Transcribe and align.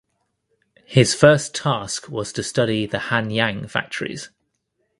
His 0.87 1.13
first 1.13 1.53
task 1.53 2.09
was 2.09 2.33
to 2.33 2.41
study 2.41 2.87
the 2.87 2.97
Hanyang 2.97 3.69
factories. 3.69 4.31